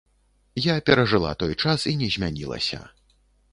[0.67, 2.83] Я перажыла той час і не змянілася.